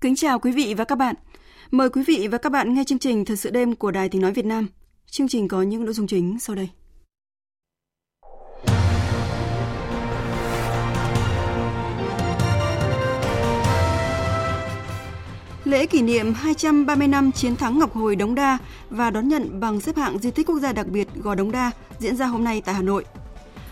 [0.00, 1.14] Kính chào quý vị và các bạn.
[1.70, 4.22] Mời quý vị và các bạn nghe chương trình Thật sự đêm của Đài Tiếng
[4.22, 4.66] Nói Việt Nam.
[5.10, 6.68] Chương trình có những nội dung chính sau đây.
[15.64, 18.58] Lễ kỷ niệm 230 năm chiến thắng Ngọc Hồi Đống Đa
[18.90, 21.70] và đón nhận bằng xếp hạng di tích quốc gia đặc biệt Gò Đống Đa
[21.98, 23.04] diễn ra hôm nay tại Hà Nội.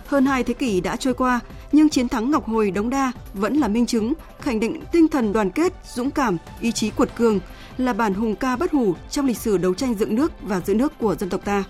[0.08, 1.40] Hơn hai thế kỷ đã trôi qua,
[1.72, 5.32] nhưng chiến thắng Ngọc Hồi Đống Đa vẫn là minh chứng khẳng định tinh thần
[5.32, 7.40] đoàn kết, dũng cảm, ý chí cuột cường
[7.78, 10.74] là bản hùng ca bất hủ trong lịch sử đấu tranh dựng nước và giữ
[10.74, 11.64] nước của dân tộc ta.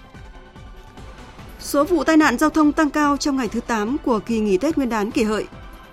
[1.61, 4.59] Số vụ tai nạn giao thông tăng cao trong ngày thứ 8 của kỳ nghỉ
[4.59, 5.47] Tết Nguyên đán kỷ hợi.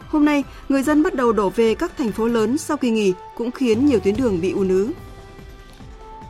[0.08, 3.14] Hôm nay, người dân bắt đầu đổ về các thành phố lớn sau kỳ nghỉ
[3.38, 4.92] cũng khiến nhiều tuyến đường bị ùn ứ.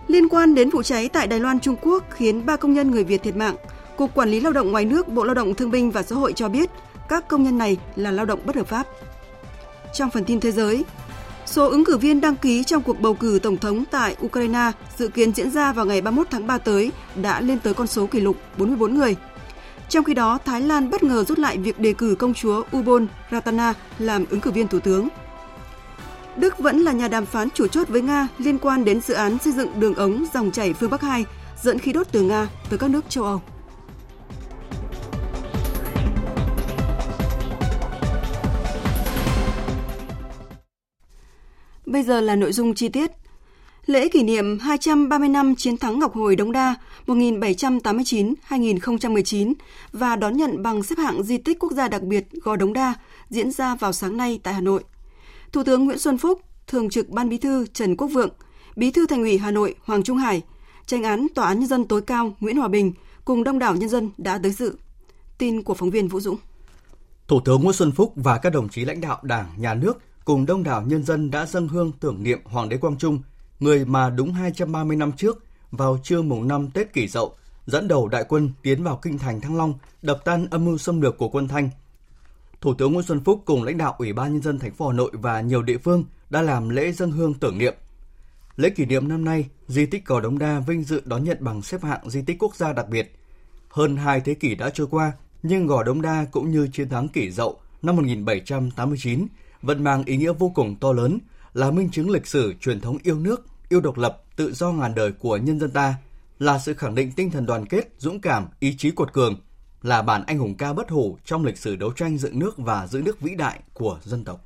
[0.07, 3.03] Liên quan đến vụ cháy tại Đài Loan Trung Quốc khiến 3 công nhân người
[3.03, 3.55] Việt thiệt mạng,
[3.97, 6.33] Cục Quản lý Lao động ngoài nước Bộ Lao động Thương binh và Xã hội
[6.33, 6.69] cho biết
[7.09, 8.87] các công nhân này là lao động bất hợp pháp.
[9.93, 10.85] Trong phần tin thế giới,
[11.45, 15.07] số ứng cử viên đăng ký trong cuộc bầu cử tổng thống tại Ukraine dự
[15.07, 18.19] kiến diễn ra vào ngày 31 tháng 3 tới đã lên tới con số kỷ
[18.19, 19.15] lục 44 người.
[19.89, 23.07] Trong khi đó, Thái Lan bất ngờ rút lại việc đề cử công chúa Ubon
[23.31, 25.07] Ratana làm ứng cử viên thủ tướng.
[26.35, 29.37] Đức vẫn là nhà đàm phán chủ chốt với Nga liên quan đến dự án
[29.39, 31.25] xây dựng đường ống dòng chảy phương Bắc 2
[31.61, 33.41] dẫn khí đốt từ Nga tới các nước châu Âu.
[41.95, 43.11] Bây giờ là nội dung chi tiết.
[43.85, 46.75] Lễ kỷ niệm 230 năm chiến thắng Ngọc Hồi Đống Đa
[47.07, 49.53] 1789-2019
[49.91, 52.93] và đón nhận bằng xếp hạng di tích quốc gia đặc biệt Gò Đống Đa
[53.29, 54.83] diễn ra vào sáng nay tại Hà Nội.
[55.51, 58.31] Thủ tướng Nguyễn Xuân Phúc, Thường trực Ban Bí thư Trần Quốc Vượng,
[58.75, 60.41] Bí thư Thành ủy Hà Nội Hoàng Trung Hải,
[60.85, 62.93] Tranh án Tòa án Nhân dân tối cao Nguyễn Hòa Bình
[63.25, 64.75] cùng đông đảo nhân dân đã tới dự.
[65.37, 66.37] Tin của phóng viên Vũ Dũng.
[67.27, 70.45] Thủ tướng Nguyễn Xuân Phúc và các đồng chí lãnh đạo Đảng, Nhà nước cùng
[70.45, 73.19] đông đảo nhân dân đã dâng hương tưởng niệm Hoàng đế Quang Trung,
[73.59, 78.07] người mà đúng 230 năm trước, vào trưa mùng 5 Tết Kỷ Dậu, dẫn đầu
[78.07, 81.29] đại quân tiến vào kinh thành Thăng Long, đập tan âm mưu xâm lược của
[81.29, 81.69] quân Thanh.
[82.61, 84.93] Thủ tướng Nguyễn Xuân Phúc cùng lãnh đạo Ủy ban nhân dân thành phố Hà
[84.93, 87.73] Nội và nhiều địa phương đã làm lễ dâng hương tưởng niệm.
[88.55, 91.61] Lễ kỷ niệm năm nay, di tích Gò Đống Đa vinh dự đón nhận bằng
[91.61, 93.15] xếp hạng di tích quốc gia đặc biệt.
[93.69, 95.11] Hơn hai thế kỷ đã trôi qua,
[95.43, 99.27] nhưng Gò Đống Đa cũng như chiến thắng Kỷ Dậu năm 1789
[99.65, 101.19] vẫn mang ý nghĩa vô cùng to lớn,
[101.53, 104.95] là minh chứng lịch sử truyền thống yêu nước, yêu độc lập, tự do ngàn
[104.95, 105.95] đời của nhân dân ta,
[106.39, 109.35] là sự khẳng định tinh thần đoàn kết, dũng cảm, ý chí cuột cường,
[109.81, 112.87] là bản anh hùng ca bất hủ trong lịch sử đấu tranh dựng nước và
[112.87, 114.41] giữ nước vĩ đại của dân tộc.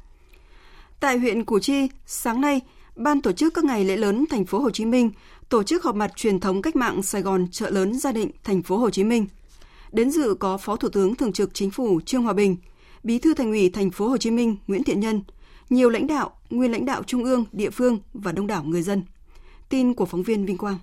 [0.99, 2.61] Tại huyện Củ Chi, sáng nay,
[2.99, 5.11] Ban tổ chức các ngày lễ lớn thành phố Hồ Chí Minh
[5.49, 8.63] tổ chức họp mặt truyền thống cách mạng Sài Gòn chợ lớn gia định thành
[8.63, 9.27] phố Hồ Chí Minh.
[9.91, 12.55] Đến dự có Phó Thủ tướng Thường trực Chính phủ Trương Hòa Bình,
[13.03, 15.21] Bí thư Thành ủy Thành phố Hồ Chí Minh Nguyễn Thiện Nhân,
[15.69, 19.03] nhiều lãnh đạo, nguyên lãnh đạo trung ương, địa phương và đông đảo người dân.
[19.69, 20.77] Tin của phóng viên Vinh Quang.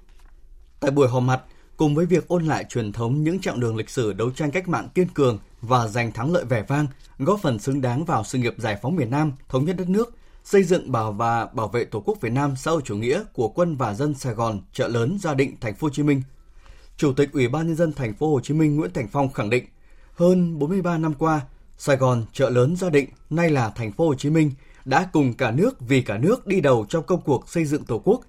[0.81, 1.43] Tại buổi họp mặt,
[1.77, 4.69] cùng với việc ôn lại truyền thống những chặng đường lịch sử đấu tranh cách
[4.69, 6.87] mạng kiên cường và giành thắng lợi vẻ vang,
[7.19, 10.15] góp phần xứng đáng vào sự nghiệp giải phóng miền Nam, thống nhất đất nước,
[10.44, 13.48] xây dựng bảo và bảo vệ Tổ quốc Việt Nam xã hội chủ nghĩa của
[13.48, 16.22] quân và dân Sài Gòn, chợ lớn Gia Định, thành phố Hồ Chí Minh.
[16.97, 19.50] Chủ tịch Ủy ban nhân dân thành phố Hồ Chí Minh Nguyễn Thành Phong khẳng
[19.50, 19.65] định,
[20.15, 21.41] hơn 43 năm qua,
[21.79, 24.51] Sài Gòn, chợ lớn Gia Định, nay là thành phố Hồ Chí Minh
[24.84, 28.03] đã cùng cả nước vì cả nước đi đầu trong công cuộc xây dựng Tổ
[28.05, 28.21] quốc.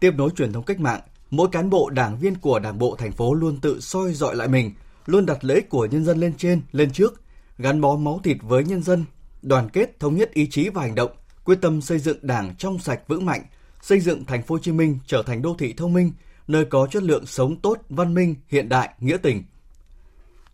[0.00, 1.00] Tiếp nối truyền thống cách mạng,
[1.30, 4.48] mỗi cán bộ đảng viên của Đảng bộ thành phố luôn tự soi dọi lại
[4.48, 4.72] mình,
[5.06, 7.20] luôn đặt lợi ích của nhân dân lên trên, lên trước,
[7.58, 9.04] gắn bó máu thịt với nhân dân,
[9.42, 11.10] đoàn kết thống nhất ý chí và hành động,
[11.44, 13.42] quyết tâm xây dựng Đảng trong sạch vững mạnh,
[13.82, 16.12] xây dựng thành phố Hồ Chí Minh trở thành đô thị thông minh,
[16.48, 19.44] nơi có chất lượng sống tốt, văn minh, hiện đại, nghĩa tình.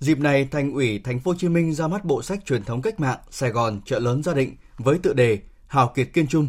[0.01, 2.83] Dịp này, Thành ủy Thành phố Hồ Chí Minh ra mắt bộ sách truyền thống
[2.83, 6.49] cách mạng Sài Gòn chợ lớn gia định với tựa đề Hào kiệt kiên trung.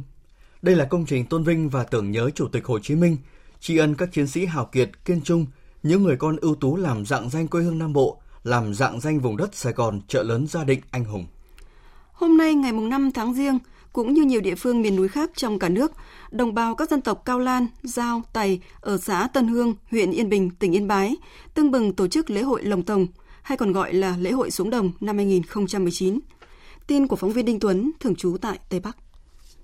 [0.61, 3.17] Đây là công trình tôn vinh và tưởng nhớ Chủ tịch Hồ Chí Minh,
[3.59, 5.45] tri ân các chiến sĩ hào kiệt kiên trung,
[5.83, 9.19] những người con ưu tú làm dạng danh quê hương Nam Bộ, làm dạng danh
[9.19, 11.25] vùng đất Sài Gòn chợ lớn gia định anh hùng.
[12.11, 13.59] Hôm nay ngày 5 tháng Giêng,
[13.93, 15.91] cũng như nhiều địa phương miền núi khác trong cả nước,
[16.31, 20.29] đồng bào các dân tộc Cao Lan, Giao, Tày ở xã Tân Hương, huyện Yên
[20.29, 21.15] Bình, tỉnh Yên Bái,
[21.53, 23.07] tưng bừng tổ chức lễ hội Lồng Tồng,
[23.47, 26.19] hay còn gọi là lễ hội xuống đồng năm 2019.
[26.87, 28.97] Tin của phóng viên Đinh Tuấn, thường trú tại Tây Bắc.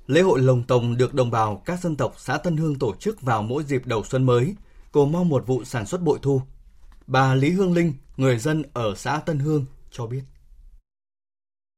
[0.08, 3.22] Lễ hội Lồng Tồng được đồng bào các dân tộc xã Tân Hương tổ chức
[3.22, 4.56] vào mỗi dịp đầu xuân mới,
[4.92, 6.42] cầu mong một vụ sản xuất bội thu.
[7.08, 10.22] Bà Lý Hương Linh, người dân ở xã Tân Hương cho biết.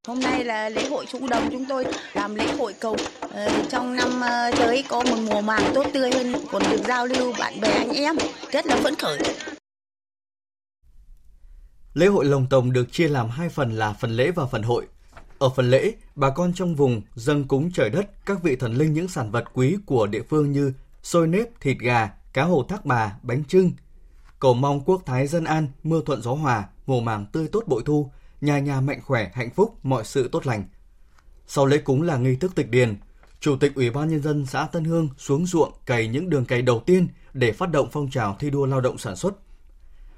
[0.08, 2.94] Hôm nay là lễ hội Trung Đồng chúng tôi làm lễ hội cầu
[3.26, 3.32] uh,
[3.70, 7.34] trong năm uh, tới có một mùa màng tốt tươi hơn, còn được giao lưu
[7.40, 8.16] bạn bè anh em
[8.52, 9.20] rất là phấn khởi.
[11.96, 14.88] Lễ hội Lồng Tồng được chia làm hai phần là phần lễ và phần hội.
[15.40, 18.94] Ở phần lễ, bà con trong vùng dâng cúng trời đất các vị thần linh
[18.94, 22.86] những sản vật quý của địa phương như xôi nếp, thịt gà, cá hồ thác
[22.86, 23.72] bà, bánh trưng.
[24.40, 27.84] Cầu mong quốc thái dân an, mưa thuận gió hòa, mùa màng tươi tốt bội
[27.86, 30.64] thu, nhà nhà mạnh khỏe, hạnh phúc, mọi sự tốt lành.
[31.48, 32.96] Sau lễ cúng là nghi thức tịch điền,
[33.40, 36.62] Chủ tịch Ủy ban Nhân dân xã Tân Hương xuống ruộng cày những đường cày
[36.62, 39.45] đầu tiên để phát động phong trào thi đua lao động sản xuất.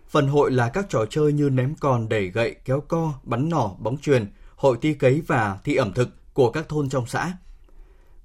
[0.09, 3.71] Phần hội là các trò chơi như ném còn, đẩy gậy, kéo co, bắn nỏ,
[3.79, 7.33] bóng truyền, hội thi cấy và thi ẩm thực của các thôn trong xã.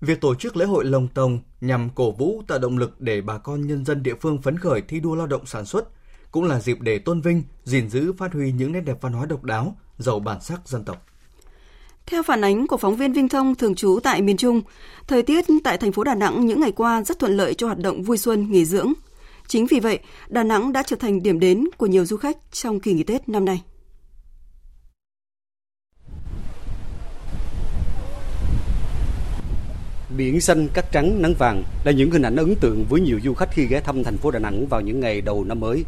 [0.01, 3.39] Việc tổ chức lễ hội lồng tồng nhằm cổ vũ tạo động lực để bà
[3.39, 5.89] con nhân dân địa phương phấn khởi thi đua lao động sản xuất,
[6.31, 9.27] cũng là dịp để tôn vinh, gìn giữ phát huy những nét đẹp văn hóa
[9.27, 11.07] độc đáo, giàu bản sắc dân tộc.
[12.07, 14.61] Theo phản ánh của phóng viên Vinh Thông thường trú tại miền Trung,
[15.07, 17.79] thời tiết tại thành phố Đà Nẵng những ngày qua rất thuận lợi cho hoạt
[17.79, 18.93] động vui xuân, nghỉ dưỡng.
[19.53, 22.81] Chính vì vậy, Đà Nẵng đã trở thành điểm đến của nhiều du khách trong
[22.81, 23.63] kỳ nghỉ Tết năm nay.
[30.17, 33.35] Biển xanh, cát trắng, nắng vàng là những hình ảnh ấn tượng với nhiều du
[33.35, 35.85] khách khi ghé thăm thành phố Đà Nẵng vào những ngày đầu năm mới.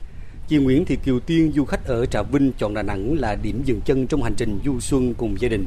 [0.49, 3.63] Chị Nguyễn Thị Kiều Tiên, du khách ở Trà Vinh chọn Đà Nẵng là điểm
[3.65, 5.67] dừng chân trong hành trình du xuân cùng gia đình.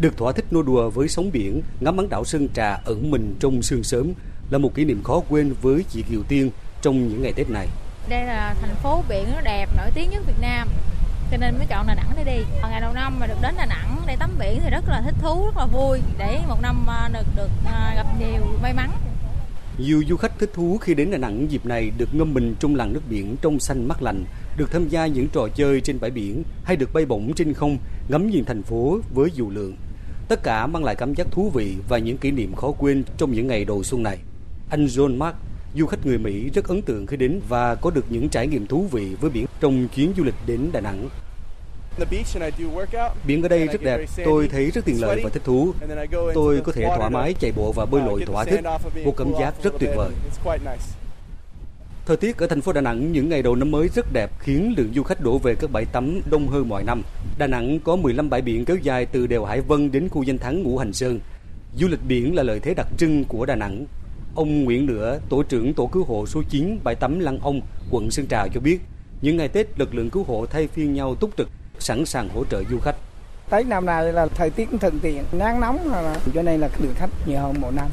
[0.00, 3.34] Được thỏa thích nô đùa với sóng biển, ngắm bán đảo Sơn Trà ẩn mình
[3.40, 4.12] trong sương sớm
[4.50, 6.50] là một kỷ niệm khó quên với chị Kiều Tiên
[6.82, 7.68] trong những ngày Tết này.
[8.08, 10.68] Đây là thành phố biển nó đẹp, nổi tiếng nhất Việt Nam
[11.30, 12.44] cho nên mới chọn Đà Nẵng để đi.
[12.70, 15.14] Ngày đầu năm mà được đến Đà Nẵng để tắm biển thì rất là thích
[15.22, 18.90] thú, rất là vui để một năm à, được được à, gặp nhiều may mắn.
[19.78, 22.74] Nhiều du khách thích thú khi đến Đà Nẵng dịp này được ngâm mình trong
[22.74, 24.24] làn nước biển trong xanh mát lành,
[24.56, 27.78] được tham gia những trò chơi trên bãi biển hay được bay bổng trên không,
[28.08, 29.76] ngắm nhìn thành phố với dù lượng.
[30.28, 33.32] Tất cả mang lại cảm giác thú vị và những kỷ niệm khó quên trong
[33.32, 34.18] những ngày đầu xuân này.
[34.70, 35.36] Anh John Mark,
[35.74, 38.66] du khách người Mỹ rất ấn tượng khi đến và có được những trải nghiệm
[38.66, 41.08] thú vị với biển trong chuyến du lịch đến Đà Nẵng.
[43.26, 45.72] Biển ở đây rất đẹp, tôi thấy rất tiện lợi và thích thú.
[46.34, 48.60] Tôi có thể thoải mái chạy bộ và bơi lội thỏa thích,
[49.04, 50.10] một cảm giác rất tuyệt vời.
[52.06, 54.74] Thời tiết ở thành phố Đà Nẵng những ngày đầu năm mới rất đẹp khiến
[54.76, 57.02] lượng du khách đổ về các bãi tắm đông hơn mọi năm.
[57.38, 60.38] Đà Nẵng có 15 bãi biển kéo dài từ đèo Hải Vân đến khu danh
[60.38, 61.20] thắng Ngũ Hành Sơn.
[61.76, 63.86] Du lịch biển là lợi thế đặc trưng của Đà Nẵng.
[64.34, 67.60] Ông Nguyễn Lửa, tổ trưởng tổ cứu hộ số 9 bãi tắm Lăng Ông,
[67.90, 68.80] quận Sơn Trà cho biết,
[69.22, 71.48] những ngày Tết lực lượng cứu hộ thay phiên nhau túc trực,
[71.78, 72.96] sẵn sàng hỗ trợ du khách.
[73.50, 76.94] Tết năm nay là thời tiết thuận tiện, nắng nóng là cho nên là lượng
[76.94, 77.86] khách nhiều hơn một năm.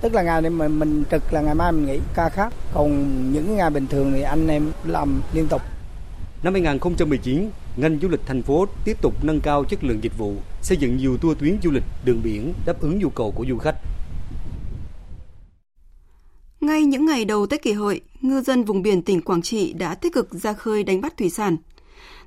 [0.00, 2.92] Tức là ngày này mình, mình trực là ngày mai mình nghỉ ca khác, còn
[3.32, 5.62] những ngày bình thường thì anh em làm liên tục.
[6.42, 10.34] Năm 2019, ngành du lịch thành phố tiếp tục nâng cao chất lượng dịch vụ,
[10.62, 13.58] xây dựng nhiều tour tuyến du lịch đường biển đáp ứng nhu cầu của du
[13.58, 13.76] khách.
[16.66, 19.94] Ngay những ngày đầu Tết kỷ hợi, ngư dân vùng biển tỉnh Quảng Trị đã
[19.94, 21.56] tích cực ra khơi đánh bắt thủy sản.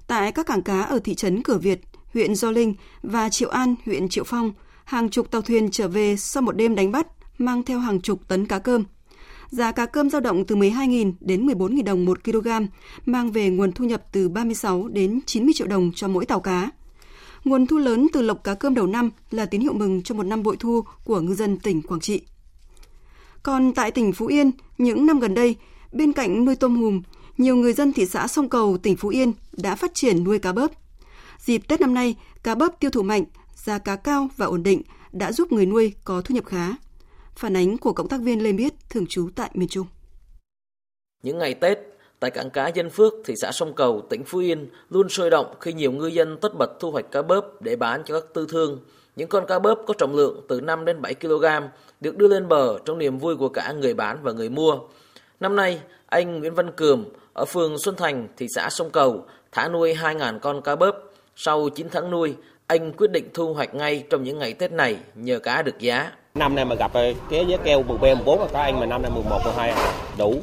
[0.07, 1.81] Tại các cảng cá ở thị trấn Cửa Việt,
[2.13, 4.51] huyện Gio Linh và Triệu An, huyện Triệu Phong,
[4.85, 8.27] hàng chục tàu thuyền trở về sau một đêm đánh bắt mang theo hàng chục
[8.27, 8.83] tấn cá cơm.
[9.49, 12.49] Giá cá cơm dao động từ 12.000 đến 14.000 đồng một kg,
[13.05, 16.71] mang về nguồn thu nhập từ 36 đến 90 triệu đồng cho mỗi tàu cá.
[17.43, 20.23] Nguồn thu lớn từ lộc cá cơm đầu năm là tín hiệu mừng cho một
[20.23, 22.21] năm bội thu của ngư dân tỉnh Quảng Trị.
[23.43, 25.55] Còn tại tỉnh Phú Yên, những năm gần đây,
[25.91, 27.01] bên cạnh nuôi tôm hùm,
[27.37, 30.53] nhiều người dân thị xã Sông Cầu, tỉnh Phú Yên đã phát triển nuôi cá
[30.53, 30.71] bớp.
[31.39, 33.23] Dịp Tết năm nay, cá bớp tiêu thụ mạnh,
[33.55, 34.81] giá cá cao và ổn định
[35.11, 36.75] đã giúp người nuôi có thu nhập khá.
[37.35, 39.87] Phản ánh của cộng tác viên Lê Biết, thường trú tại miền Trung.
[41.23, 41.77] Những ngày Tết,
[42.19, 45.55] tại cảng cá Dân Phước, thị xã Sông Cầu, tỉnh Phú Yên luôn sôi động
[45.61, 48.47] khi nhiều ngư dân tất bật thu hoạch cá bớp để bán cho các tư
[48.49, 48.79] thương.
[49.19, 51.45] Những con cá bớp có trọng lượng từ 5 đến 7 kg
[51.99, 54.77] được đưa lên bờ trong niềm vui của cả người bán và người mua.
[55.39, 59.67] Năm nay, anh Nguyễn Văn Cường ở phường Xuân Thành, thị xã Sông Cầu thả
[59.67, 60.95] nuôi 2.000 con cá bớp.
[61.35, 62.35] Sau 9 tháng nuôi,
[62.67, 66.11] anh quyết định thu hoạch ngay trong những ngày Tết này nhờ cá được giá.
[66.35, 66.91] Năm nay mà gặp
[67.29, 69.73] cái giá keo 10 14 là có anh mà năm nay 11 12
[70.17, 70.35] đủ.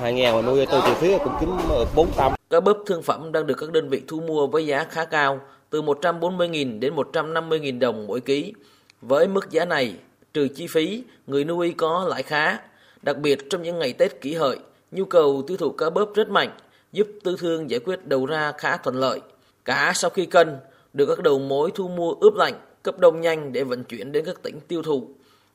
[0.00, 1.50] Hai ngàn mà nuôi tôi từ phía cũng kiếm
[1.96, 2.32] 400.
[2.50, 5.40] Cá bớp thương phẩm đang được các đơn vị thu mua với giá khá cao,
[5.74, 8.52] từ 140.000 đến 150.000 đồng mỗi ký.
[9.00, 9.94] Với mức giá này,
[10.32, 12.58] trừ chi phí, người nuôi có lãi khá.
[13.02, 14.58] Đặc biệt trong những ngày Tết kỷ hợi,
[14.90, 16.50] nhu cầu tiêu thụ cá bớp rất mạnh,
[16.92, 19.20] giúp tư thương giải quyết đầu ra khá thuận lợi.
[19.64, 20.56] Cá sau khi cân
[20.92, 24.24] được các đầu mối thu mua ướp lạnh, cấp đông nhanh để vận chuyển đến
[24.24, 25.08] các tỉnh tiêu thụ.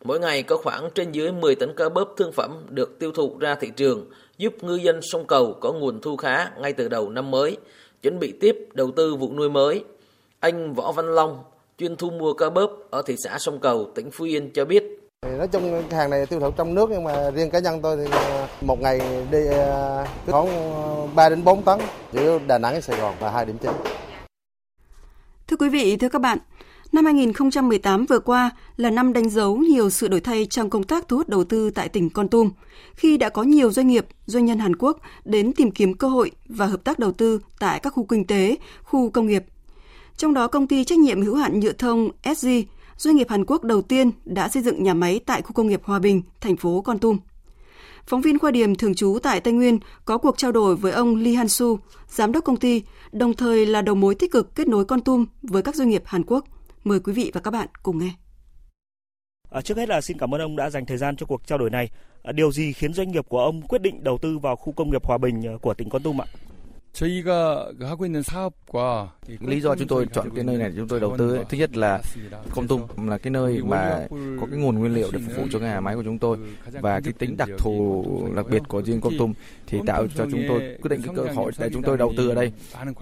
[0.04, 3.38] Mỗi ngày có khoảng trên dưới 10 tấn cá bớp thương phẩm được tiêu thụ
[3.40, 4.06] ra thị trường,
[4.38, 7.58] giúp ngư dân sông Cầu có nguồn thu khá ngay từ đầu năm mới,
[8.02, 9.84] chuẩn bị tiếp đầu tư vụ nuôi mới.
[10.40, 11.44] Anh Võ Văn Long,
[11.78, 14.84] chuyên thu mua cá bớp ở thị xã sông Cầu, tỉnh Phú Yên cho biết.
[15.38, 18.12] Nói chung hàng này tiêu thụ trong nước nhưng mà riêng cá nhân tôi thì
[18.12, 20.48] à, một ngày đi à, khoảng
[21.16, 21.80] 3 đến 4 tấn
[22.14, 23.72] giữa Đà Nẵng Sài Gòn là hai điểm chính.
[25.48, 26.38] Thưa quý vị, thưa các bạn,
[26.92, 31.08] năm 2018 vừa qua là năm đánh dấu nhiều sự đổi thay trong công tác
[31.08, 32.52] thu hút đầu tư tại tỉnh Con Tum,
[32.96, 36.32] khi đã có nhiều doanh nghiệp, doanh nhân Hàn Quốc đến tìm kiếm cơ hội
[36.48, 39.46] và hợp tác đầu tư tại các khu kinh tế, khu công nghiệp.
[40.20, 42.48] Trong đó, công ty trách nhiệm hữu hạn nhựa thông SG,
[42.98, 45.82] doanh nghiệp Hàn Quốc đầu tiên đã xây dựng nhà máy tại khu công nghiệp
[45.84, 47.18] Hòa Bình, thành phố Con Tum.
[48.06, 51.16] Phóng viên Khoa Điểm thường trú tại Tây Nguyên có cuộc trao đổi với ông
[51.16, 54.68] Lee Han Su, giám đốc công ty, đồng thời là đầu mối tích cực kết
[54.68, 56.46] nối Con Tum với các doanh nghiệp Hàn Quốc.
[56.84, 58.12] Mời quý vị và các bạn cùng nghe.
[59.50, 61.58] À, trước hết là xin cảm ơn ông đã dành thời gian cho cuộc trao
[61.58, 61.90] đổi này.
[62.24, 64.90] À, điều gì khiến doanh nghiệp của ông quyết định đầu tư vào khu công
[64.90, 66.26] nghiệp Hòa Bình à, của tỉnh Con Tum ạ?
[66.99, 71.17] 저희가 하고 있는 사업과 lý do chúng tôi chọn cái nơi này chúng tôi đầu
[71.19, 72.01] tư ấy, thứ nhất là
[72.55, 74.07] Con Tum là cái nơi mà
[74.41, 76.39] có cái nguồn nguyên liệu để phục vụ cho cái nhà máy của chúng tôi
[76.81, 78.05] và cái tính đặc thù
[78.37, 79.33] đặc biệt của riêng Con Tum
[79.67, 82.29] thì tạo cho chúng tôi quyết định cái cơ hội để chúng tôi đầu tư
[82.29, 82.53] ở đây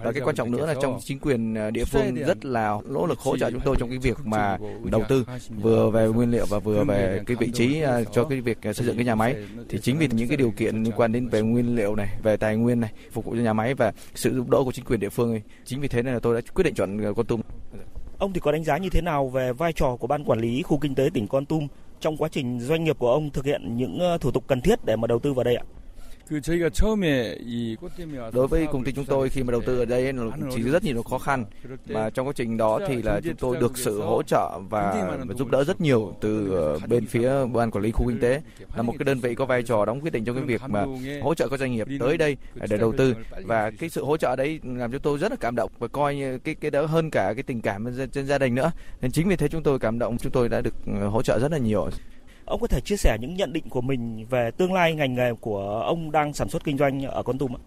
[0.03, 3.05] và cái quan trọng nữa là trong chính quyền à, địa phương rất là nỗ
[3.05, 4.57] lực hỗ trợ chúng tôi trong cái việc mà
[4.91, 5.25] đầu tư
[5.61, 8.85] vừa về nguyên liệu và vừa về cái vị trí à, cho cái việc xây
[8.85, 9.35] dựng cái nhà máy
[9.69, 12.37] thì chính vì những cái điều kiện liên quan đến về nguyên liệu này về
[12.37, 15.00] tài nguyên này phục vụ cho nhà máy và sự giúp đỡ của chính quyền
[15.00, 15.42] địa phương ấy.
[15.64, 17.40] chính vì thế nên là tôi đã quyết định chọn ờ, Con Tum.
[18.18, 20.62] Ông thì có đánh giá như thế nào về vai trò của ban quản lý
[20.62, 21.66] khu kinh tế tỉnh Con Tum
[22.00, 24.84] trong quá trình doanh nghiệp của ông thực hiện những ờ, thủ tục cần thiết
[24.84, 25.64] để mà đầu tư vào đây ạ?
[28.32, 30.12] Đối với công ty chúng tôi khi mà đầu tư ở đây
[30.54, 31.44] chỉ rất nhiều khó khăn.
[31.88, 34.92] mà trong quá trình đó thì là chúng tôi được sự hỗ trợ và
[35.38, 38.40] giúp đỡ rất nhiều từ ờ, bên phía ban quản lý khu kinh tế
[38.76, 40.84] là một cái đơn vị có vai trò đóng quyết định trong cái việc mà
[41.22, 42.36] hỗ trợ các doanh nghiệp tới đây
[42.68, 43.14] để đầu tư.
[43.44, 46.16] và cái sự hỗ trợ đấy làm cho tôi rất là cảm động và coi
[46.16, 48.70] như cái cái đó hơn cả cái tình cảm trên gia đình nữa.
[49.00, 51.38] Nên chính vì thế chúng tôi cảm động chúng tôi đã được ờ, hỗ trợ
[51.38, 51.88] rất là nhiều
[52.47, 55.33] Ông có thể chia sẻ những nhận định của mình về tương lai ngành nghề
[55.33, 57.61] của ông đang sản xuất kinh doanh ở Con Tum ạ?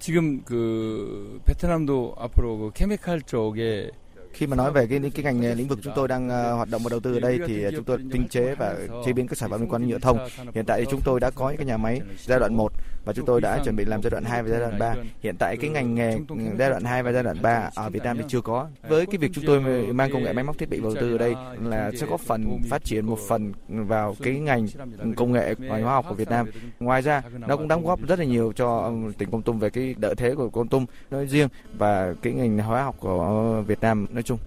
[0.00, 3.90] 지금 그 베트남도 앞으로 그 케미칼 쪽에
[4.32, 6.82] khi mà nói về cái cái ngành lĩnh vực chúng tôi đang uh, hoạt động
[6.84, 8.76] và đầu tư ở đây thì chúng tôi tinh chế và
[9.06, 10.18] chế biến các sản phẩm liên quan đến nhựa thông.
[10.54, 12.72] Hiện tại thì chúng tôi đã có những cái nhà máy giai đoạn 1
[13.05, 14.95] và chúng tôi đã chuẩn bị làm giai đoạn 2 và giai đoạn 3.
[15.23, 16.17] Hiện tại cái ngành nghề
[16.59, 18.67] giai đoạn 2 và giai đoạn 3 ở Việt Nam thì chưa có.
[18.89, 19.61] Với cái việc chúng tôi
[19.93, 22.59] mang công nghệ máy móc thiết bị đầu tư ở đây là sẽ có phần
[22.69, 24.67] phát triển một phần vào cái ngành
[25.15, 26.47] công nghệ hóa học của Việt Nam.
[26.79, 29.95] Ngoài ra nó cũng đóng góp rất là nhiều cho tỉnh Con Tum về cái
[30.01, 34.05] lợi thế của Con Tum nói riêng và cái ngành hóa học của Việt Nam
[34.11, 34.37] nói chung.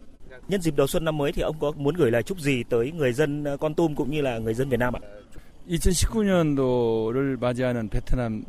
[0.49, 2.93] Nhân dịp đầu xuân năm mới thì ông có muốn gửi lời chúc gì tới
[2.93, 5.01] người dân Con Tum cũng như là người dân Việt Nam ạ?
[5.68, 8.44] 2019년도를 맞이하는 베트남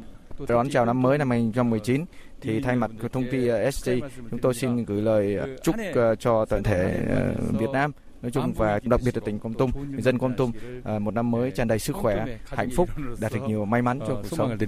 [0.49, 2.05] đón chào năm mới năm 2019
[2.41, 3.91] thì thay mặt công ty SG
[4.31, 5.77] chúng tôi xin gửi lời chúc
[6.19, 7.01] cho toàn thể
[7.53, 7.93] Việt Nam
[8.23, 10.53] nói chung và đặc biệt là tỉnh Con Tum, người dân Con Tum
[11.01, 12.89] một năm mới tràn đầy sức khỏe, hạnh phúc,
[13.21, 14.59] đạt được nhiều may mắn cho cuộc sống.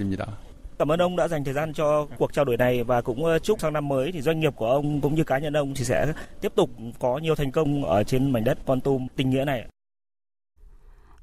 [0.79, 3.61] Cảm ơn ông đã dành thời gian cho cuộc trao đổi này và cũng chúc
[3.61, 6.13] sang năm mới thì doanh nghiệp của ông cũng như cá nhân ông thì sẽ
[6.41, 9.65] tiếp tục có nhiều thành công ở trên mảnh đất Con Tum tình nghĩa này.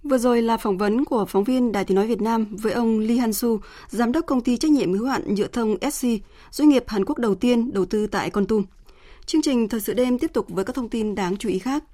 [0.09, 2.99] Vừa rồi là phỏng vấn của phóng viên Đài Tiếng Nói Việt Nam với ông
[2.99, 6.09] Lee Han Su, giám đốc công ty trách nhiệm hữu hạn nhựa thông SC,
[6.51, 8.65] doanh nghiệp Hàn Quốc đầu tiên đầu tư tại Con Tum.
[9.27, 11.85] Chương trình Thời sự đêm tiếp tục với các thông tin đáng chú ý khác.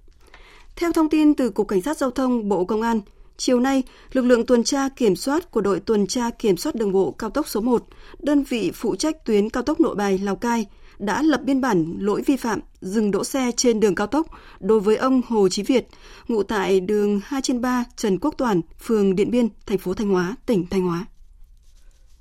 [0.76, 3.00] Theo thông tin từ Cục Cảnh sát Giao thông Bộ Công an,
[3.37, 6.92] chiều nay, lực lượng tuần tra kiểm soát của đội tuần tra kiểm soát đường
[6.92, 7.85] bộ cao tốc số 1,
[8.19, 10.66] đơn vị phụ trách tuyến cao tốc Nội Bài Lào Cai
[11.02, 14.26] đã lập biên bản lỗi vi phạm dừng đỗ xe trên đường cao tốc
[14.61, 15.88] đối với ông Hồ Chí Việt,
[16.28, 20.09] ngụ tại đường 2 trên 3 Trần Quốc Toàn, phường Điện Biên, thành phố Thanh
[20.09, 21.06] Hóa, tỉnh Thanh Hóa.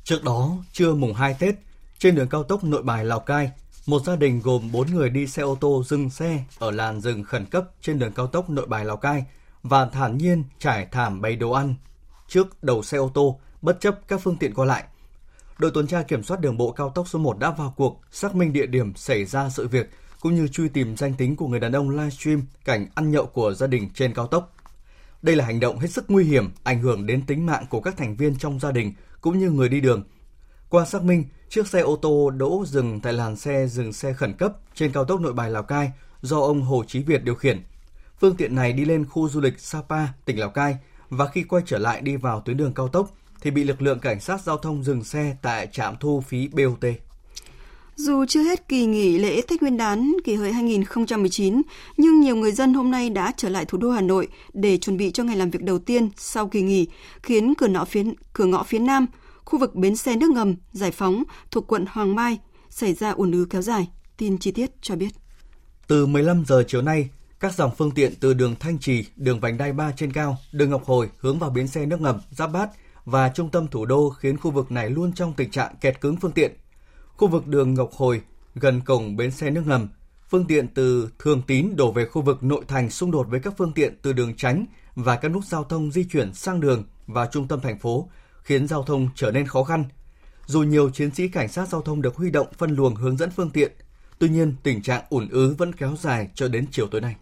[0.03, 1.55] Trước đó, trưa mùng 2 Tết,
[1.99, 3.51] trên đường cao tốc Nội Bài Lào Cai,
[3.85, 7.23] một gia đình gồm 4 người đi xe ô tô dừng xe ở làn rừng
[7.23, 9.25] khẩn cấp trên đường cao tốc Nội Bài Lào Cai
[9.63, 11.75] và thản nhiên trải thảm bày đồ ăn
[12.27, 14.83] trước đầu xe ô tô bất chấp các phương tiện qua lại.
[15.61, 18.35] Đội tuần tra kiểm soát đường bộ cao tốc số 1 đã vào cuộc xác
[18.35, 19.89] minh địa điểm xảy ra sự việc
[20.19, 23.53] cũng như truy tìm danh tính của người đàn ông livestream cảnh ăn nhậu của
[23.53, 24.55] gia đình trên cao tốc.
[25.21, 27.97] Đây là hành động hết sức nguy hiểm, ảnh hưởng đến tính mạng của các
[27.97, 30.03] thành viên trong gia đình cũng như người đi đường.
[30.69, 34.33] Qua xác minh, chiếc xe ô tô đỗ dừng tại làn xe dừng xe khẩn
[34.33, 35.91] cấp trên cao tốc Nội Bài Lào Cai
[36.21, 37.63] do ông Hồ Chí Việt điều khiển.
[38.19, 40.77] Phương tiện này đi lên khu du lịch Sapa, tỉnh Lào Cai
[41.09, 43.11] và khi quay trở lại đi vào tuyến đường cao tốc
[43.41, 46.85] thì bị lực lượng cảnh sát giao thông dừng xe tại trạm thu phí BOT.
[47.95, 51.61] Dù chưa hết kỳ nghỉ lễ Tết Nguyên đán kỷ hợi 2019,
[51.97, 54.97] nhưng nhiều người dân hôm nay đã trở lại thủ đô Hà Nội để chuẩn
[54.97, 56.87] bị cho ngày làm việc đầu tiên sau kỳ nghỉ,
[57.23, 59.05] khiến cửa ngõ phía, cửa ngõ phía Nam,
[59.45, 62.37] khu vực bến xe nước ngầm, giải phóng thuộc quận Hoàng Mai
[62.69, 63.87] xảy ra ùn ứ kéo dài.
[64.17, 65.09] Tin chi tiết cho biết.
[65.87, 69.57] Từ 15 giờ chiều nay, các dòng phương tiện từ đường Thanh Trì, đường vành
[69.57, 72.69] đai 3 trên cao, đường Ngọc Hồi hướng vào bến xe nước ngầm, Giáp Bát
[73.11, 76.15] và trung tâm thủ đô khiến khu vực này luôn trong tình trạng kẹt cứng
[76.17, 76.51] phương tiện.
[77.17, 78.21] Khu vực đường Ngọc Hồi
[78.55, 79.89] gần cổng bến xe nước ngầm,
[80.29, 83.53] phương tiện từ Thường Tín đổ về khu vực nội thành xung đột với các
[83.57, 84.65] phương tiện từ đường tránh
[84.95, 88.09] và các nút giao thông di chuyển sang đường vào trung tâm thành phố,
[88.43, 89.83] khiến giao thông trở nên khó khăn.
[90.45, 93.31] Dù nhiều chiến sĩ cảnh sát giao thông được huy động phân luồng hướng dẫn
[93.31, 93.71] phương tiện,
[94.19, 97.15] tuy nhiên tình trạng ủn ứ vẫn kéo dài cho đến chiều tối nay.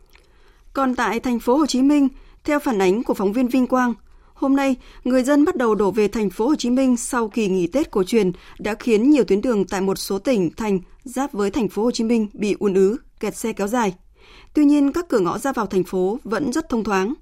[0.73, 2.07] Còn tại thành phố Hồ Chí Minh,
[2.43, 3.93] theo phản ánh của phóng viên Vinh Quang,
[4.39, 7.47] hôm nay người dân bắt đầu đổ về thành phố Hồ Chí Minh sau kỳ
[7.47, 11.33] nghỉ Tết cổ truyền đã khiến nhiều tuyến đường tại một số tỉnh thành giáp
[11.33, 13.93] với thành phố Hồ Chí Minh bị ùn ứ, kẹt xe kéo dài.
[14.53, 17.13] Tuy nhiên các cửa ngõ ra vào thành phố vẫn rất thông thoáng.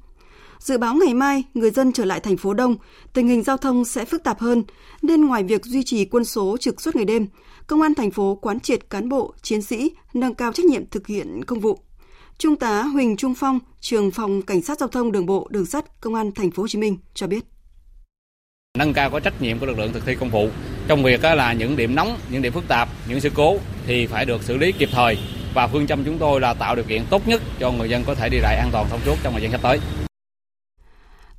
[0.60, 2.76] Dự báo ngày mai người dân trở lại thành phố đông,
[3.14, 4.64] tình hình giao thông sẽ phức tạp hơn,
[5.02, 7.28] nên ngoài việc duy trì quân số trực suốt ngày đêm,
[7.68, 11.08] công an thành phố quán triệt cán bộ, chiến sĩ nâng cao trách nhiệm thực
[11.08, 11.80] hiện công vụ.
[12.40, 16.02] Trung tá Huỳnh Trung Phong, trường phòng Cảnh sát giao thông đường bộ đường sắt
[16.02, 17.46] Công an thành phố Hồ Chí Minh cho biết.
[18.78, 20.50] Nâng cao có trách nhiệm của lực lượng thực thi công vụ
[20.88, 24.26] trong việc là những điểm nóng, những điểm phức tạp, những sự cố thì phải
[24.26, 25.18] được xử lý kịp thời
[25.54, 28.16] và phương châm chúng tôi là tạo điều kiện tốt nhất cho người dân có
[28.16, 29.80] thể đi lại an toàn thông suốt trong thời gian sắp tới.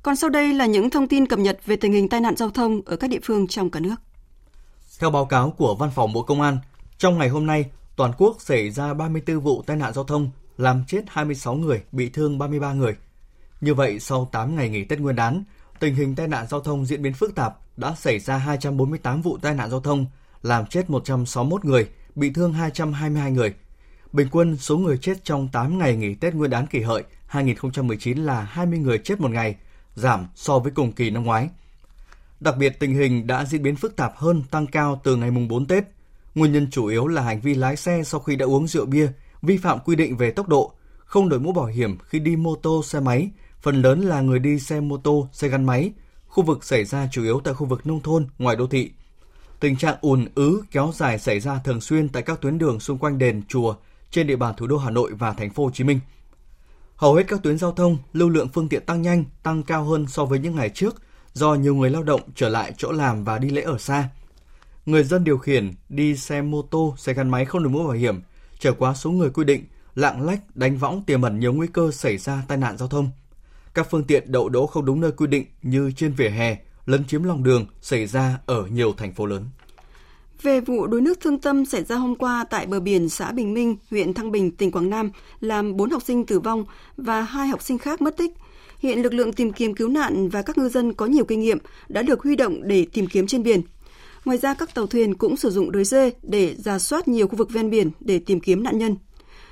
[0.03, 2.49] Còn sau đây là những thông tin cập nhật về tình hình tai nạn giao
[2.49, 3.95] thông ở các địa phương trong cả nước.
[4.99, 6.57] Theo báo cáo của Văn phòng Bộ Công an,
[6.97, 7.65] trong ngày hôm nay,
[7.95, 10.29] toàn quốc xảy ra 34 vụ tai nạn giao thông,
[10.59, 12.95] làm chết 26 người, bị thương 33 người.
[13.61, 15.43] Như vậy, sau 8 ngày nghỉ Tết Nguyên đán,
[15.79, 19.37] tình hình tai nạn giao thông diễn biến phức tạp đã xảy ra 248 vụ
[19.37, 20.05] tai nạn giao thông,
[20.43, 23.53] làm chết 161 người, bị thương 222 người.
[24.11, 28.17] Bình quân số người chết trong 8 ngày nghỉ Tết Nguyên đán kỷ hợi 2019
[28.17, 29.55] là 20 người chết một ngày,
[29.95, 31.49] giảm so với cùng kỳ năm ngoái.
[32.39, 35.47] Đặc biệt tình hình đã diễn biến phức tạp hơn tăng cao từ ngày mùng
[35.47, 35.83] 4 Tết.
[36.35, 39.11] Nguyên nhân chủ yếu là hành vi lái xe sau khi đã uống rượu bia,
[39.41, 42.55] vi phạm quy định về tốc độ, không đội mũ bảo hiểm khi đi mô
[42.55, 43.29] tô xe máy,
[43.61, 45.91] phần lớn là người đi xe mô tô, xe gắn máy.
[46.27, 48.91] Khu vực xảy ra chủ yếu tại khu vực nông thôn, ngoài đô thị.
[49.59, 52.97] Tình trạng ùn ứ kéo dài xảy ra thường xuyên tại các tuyến đường xung
[52.97, 53.75] quanh đền, chùa
[54.11, 55.99] trên địa bàn thủ đô Hà Nội và thành phố Hồ Chí Minh.
[56.95, 60.07] Hầu hết các tuyến giao thông, lưu lượng phương tiện tăng nhanh, tăng cao hơn
[60.07, 60.95] so với những ngày trước
[61.33, 64.09] do nhiều người lao động trở lại chỗ làm và đi lễ ở xa.
[64.85, 67.93] Người dân điều khiển đi xe mô tô, xe gắn máy không đổi mũ bảo
[67.93, 68.21] hiểm,
[68.59, 69.63] trở quá số người quy định,
[69.95, 73.09] lạng lách, đánh võng tiềm ẩn nhiều nguy cơ xảy ra tai nạn giao thông.
[73.73, 77.05] Các phương tiện đậu đỗ không đúng nơi quy định như trên vỉa hè, lấn
[77.05, 79.45] chiếm lòng đường xảy ra ở nhiều thành phố lớn.
[80.41, 83.53] Về vụ đuối nước thương tâm xảy ra hôm qua tại bờ biển xã Bình
[83.53, 86.65] Minh, huyện Thăng Bình, tỉnh Quảng Nam, làm 4 học sinh tử vong
[86.97, 88.31] và hai học sinh khác mất tích.
[88.79, 91.57] Hiện lực lượng tìm kiếm cứu nạn và các ngư dân có nhiều kinh nghiệm
[91.89, 93.61] đã được huy động để tìm kiếm trên biển.
[94.29, 97.35] Ngoài ra, các tàu thuyền cũng sử dụng lưới dê để ra soát nhiều khu
[97.35, 98.95] vực ven biển để tìm kiếm nạn nhân.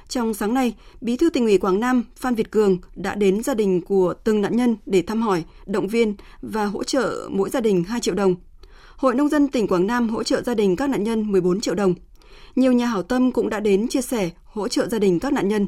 [0.08, 3.54] Trong sáng nay, Bí thư tỉnh ủy Quảng Nam Phan Việt Cường đã đến gia
[3.54, 7.62] đình của từng nạn nhân để thăm hỏi, động viên và hỗ trợ mỗi gia
[7.62, 8.36] đình 2 triệu đồng.
[8.96, 11.76] Hội Nông dân tỉnh Quảng Nam hỗ trợ gia đình các nạn nhân 14 triệu
[11.76, 11.94] đồng.
[12.56, 15.48] Nhiều nhà hảo tâm cũng đã đến chia sẻ, hỗ trợ gia đình các nạn
[15.48, 15.68] nhân.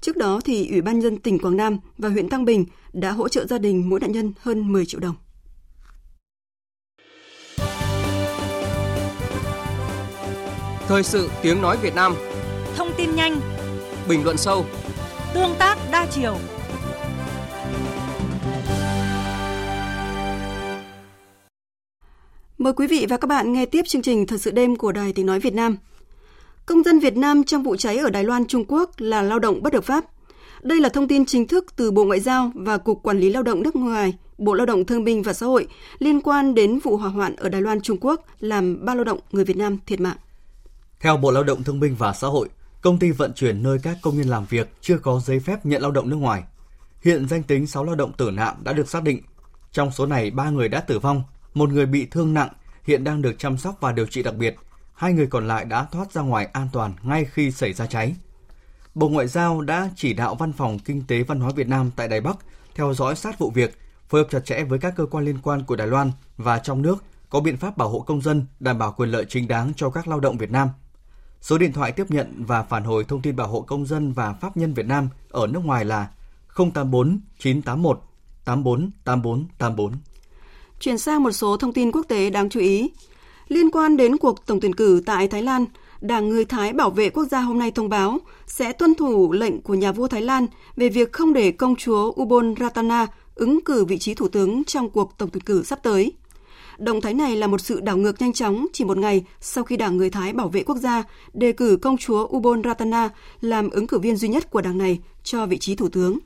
[0.00, 3.28] Trước đó thì Ủy ban nhân tỉnh Quảng Nam và huyện Tăng Bình đã hỗ
[3.28, 5.14] trợ gia đình mỗi nạn nhân hơn 10 triệu đồng.
[10.90, 12.14] Thời sự tiếng nói Việt Nam
[12.76, 13.40] Thông tin nhanh
[14.08, 14.64] Bình luận sâu
[15.34, 16.36] Tương tác đa chiều
[22.58, 25.12] Mời quý vị và các bạn nghe tiếp chương trình Thật sự đêm của Đài
[25.12, 25.76] Tiếng Nói Việt Nam.
[26.66, 29.62] Công dân Việt Nam trong vụ cháy ở Đài Loan, Trung Quốc là lao động
[29.62, 30.04] bất hợp pháp.
[30.62, 33.42] Đây là thông tin chính thức từ Bộ Ngoại giao và Cục Quản lý Lao
[33.42, 35.66] động nước ngoài, Bộ Lao động Thương binh và Xã hội
[35.98, 39.18] liên quan đến vụ hỏa hoạn ở Đài Loan, Trung Quốc làm ba lao động
[39.32, 40.16] người Việt Nam thiệt mạng.
[41.00, 42.48] Theo Bộ Lao động Thương binh và Xã hội,
[42.80, 45.82] công ty vận chuyển nơi các công nhân làm việc chưa có giấy phép nhận
[45.82, 46.42] lao động nước ngoài.
[47.02, 49.22] Hiện danh tính 6 lao động tử nạn đã được xác định.
[49.72, 51.22] Trong số này, 3 người đã tử vong,
[51.54, 52.48] một người bị thương nặng,
[52.84, 54.56] hiện đang được chăm sóc và điều trị đặc biệt.
[54.94, 58.16] Hai người còn lại đã thoát ra ngoài an toàn ngay khi xảy ra cháy.
[58.94, 62.08] Bộ Ngoại giao đã chỉ đạo Văn phòng Kinh tế Văn hóa Việt Nam tại
[62.08, 62.36] Đài Bắc
[62.74, 65.64] theo dõi sát vụ việc, phối hợp chặt chẽ với các cơ quan liên quan
[65.64, 68.92] của Đài Loan và trong nước có biện pháp bảo hộ công dân, đảm bảo
[68.92, 70.68] quyền lợi chính đáng cho các lao động Việt Nam.
[71.40, 74.32] Số điện thoại tiếp nhận và phản hồi thông tin bảo hộ công dân và
[74.32, 76.08] pháp nhân Việt Nam ở nước ngoài là
[76.56, 78.00] 084 981
[78.44, 79.92] 84 84 84.
[80.80, 82.90] Chuyển sang một số thông tin quốc tế đáng chú ý.
[83.48, 85.64] Liên quan đến cuộc tổng tuyển cử tại Thái Lan,
[86.00, 89.62] Đảng Người Thái Bảo vệ Quốc gia hôm nay thông báo sẽ tuân thủ lệnh
[89.62, 93.84] của nhà vua Thái Lan về việc không để công chúa Ubon Ratana ứng cử
[93.84, 96.12] vị trí thủ tướng trong cuộc tổng tuyển cử sắp tới.
[96.80, 99.76] Động thái này là một sự đảo ngược nhanh chóng chỉ một ngày sau khi
[99.76, 101.02] Đảng Người Thái Bảo vệ Quốc gia
[101.34, 103.08] đề cử công chúa Ubon Ratana
[103.40, 106.18] làm ứng cử viên duy nhất của đảng này cho vị trí thủ tướng.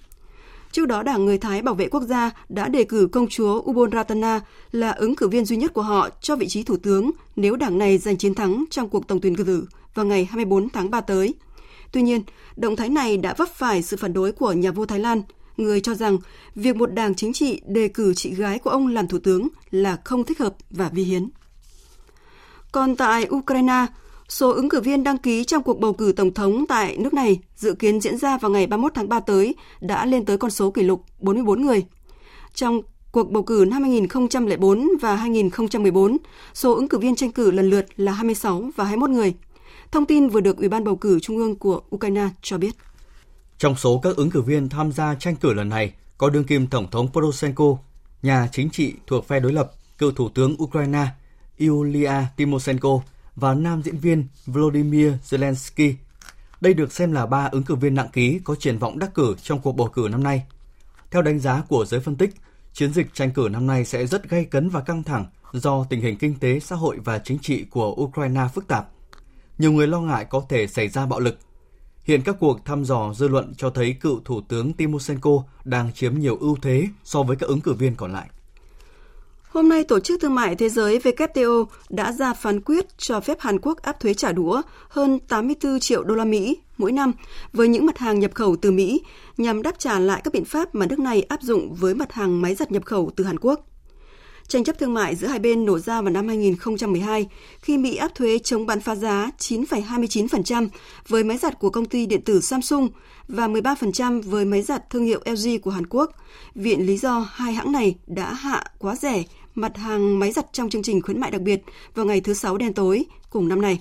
[0.73, 3.93] Trước đó, Đảng Người Thái Bảo vệ Quốc gia đã đề cử công chúa Ubon
[3.93, 4.40] Ratana
[4.73, 7.79] là ứng cử viên duy nhất của họ cho vị trí thủ tướng nếu đảng
[7.79, 11.35] này giành chiến thắng trong cuộc tổng tuyển cử vào ngày 24 tháng 3 tới.
[11.93, 12.23] Tuy nhiên,
[12.57, 15.23] động thái này đã vấp phải sự phản đối của nhà vua Thái Lan,
[15.57, 16.19] người cho rằng
[16.55, 19.99] việc một đảng chính trị đề cử chị gái của ông làm thủ tướng là
[20.05, 21.29] không thích hợp và vi hiến.
[22.73, 23.87] Còn tại Ukraine,
[24.29, 27.40] số ứng cử viên đăng ký trong cuộc bầu cử tổng thống tại nước này
[27.57, 30.71] dự kiến diễn ra vào ngày 31 tháng 3 tới đã lên tới con số
[30.71, 31.85] kỷ lục 44 người.
[32.55, 36.17] Trong cuộc bầu cử năm 2004 và 2014,
[36.55, 39.35] số ứng cử viên tranh cử lần lượt là 26 và 21 người.
[39.93, 42.75] Thông tin vừa được Ủy ban bầu cử Trung ương của Ukraine cho biết.
[43.59, 46.67] Trong số các ứng cử viên tham gia tranh cử lần này có đương kim
[46.67, 47.64] Tổng thống Poroshenko,
[48.23, 51.07] nhà chính trị thuộc phe đối lập, cựu Thủ tướng Ukraine
[51.59, 53.01] Yulia Tymoshenko
[53.37, 55.95] và nam diễn viên Volodymyr Zelensky.
[56.61, 59.35] Đây được xem là ba ứng cử viên nặng ký có triển vọng đắc cử
[59.43, 60.43] trong cuộc bầu cử năm nay.
[61.11, 62.35] Theo đánh giá của giới phân tích,
[62.73, 66.01] chiến dịch tranh cử năm nay sẽ rất gay cấn và căng thẳng do tình
[66.01, 68.88] hình kinh tế, xã hội và chính trị của Ukraine phức tạp.
[69.59, 71.38] Nhiều người lo ngại có thể xảy ra bạo lực.
[72.05, 75.31] Hiện các cuộc thăm dò dư luận cho thấy cựu Thủ tướng Timoshenko
[75.64, 78.29] đang chiếm nhiều ưu thế so với các ứng cử viên còn lại.
[79.49, 83.40] Hôm nay, Tổ chức Thương mại Thế giới WTO đã ra phán quyết cho phép
[83.40, 87.12] Hàn Quốc áp thuế trả đũa hơn 84 triệu đô la Mỹ mỗi năm
[87.53, 89.03] với những mặt hàng nhập khẩu từ Mỹ
[89.37, 92.43] nhằm đáp trả lại các biện pháp mà nước này áp dụng với mặt hàng
[92.43, 93.67] máy giặt nhập khẩu từ Hàn Quốc.
[94.48, 97.28] Tranh chấp thương mại giữa hai bên nổ ra vào năm 2012
[97.61, 100.68] khi Mỹ áp thuế chống bán phá giá 9,29%
[101.09, 102.88] với máy giặt của công ty điện tử Samsung
[103.28, 106.11] và 13% với máy giặt thương hiệu LG của Hàn Quốc.
[106.54, 109.22] Viện lý do hai hãng này đã hạ quá rẻ
[109.54, 111.62] mặt hàng máy giặt trong chương trình khuyến mại đặc biệt
[111.94, 113.80] vào ngày thứ Sáu đen tối cùng năm này.